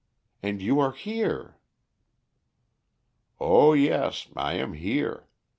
And 0.41 0.63
you 0.63 0.79
are 0.79 0.93
here!" 0.93 1.59
"Oh, 3.39 3.73
yes, 3.73 4.29
I 4.35 4.53
am 4.55 4.73
here. 4.73 5.27